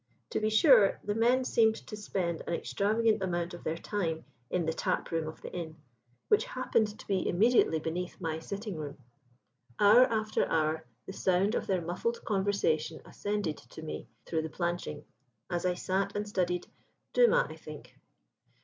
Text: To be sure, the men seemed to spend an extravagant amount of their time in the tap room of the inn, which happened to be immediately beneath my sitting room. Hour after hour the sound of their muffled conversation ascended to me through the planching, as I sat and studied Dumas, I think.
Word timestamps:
To 0.31 0.39
be 0.39 0.49
sure, 0.49 0.99
the 1.03 1.13
men 1.13 1.45
seemed 1.45 1.75
to 1.85 1.95
spend 1.95 2.41
an 2.47 2.55
extravagant 2.55 3.21
amount 3.21 3.53
of 3.53 3.63
their 3.63 3.77
time 3.77 4.25
in 4.49 4.65
the 4.65 4.73
tap 4.73 5.11
room 5.11 5.27
of 5.27 5.39
the 5.43 5.53
inn, 5.53 5.75
which 6.27 6.43
happened 6.45 6.97
to 6.97 7.05
be 7.05 7.29
immediately 7.29 7.77
beneath 7.79 8.19
my 8.19 8.39
sitting 8.39 8.77
room. 8.77 8.97
Hour 9.79 10.05
after 10.07 10.47
hour 10.49 10.87
the 11.05 11.13
sound 11.13 11.53
of 11.53 11.67
their 11.67 11.83
muffled 11.83 12.25
conversation 12.25 12.99
ascended 13.05 13.57
to 13.57 13.83
me 13.83 14.07
through 14.25 14.41
the 14.41 14.49
planching, 14.49 15.05
as 15.51 15.67
I 15.67 15.75
sat 15.75 16.15
and 16.15 16.27
studied 16.27 16.65
Dumas, 17.13 17.45
I 17.51 17.55
think. 17.55 17.95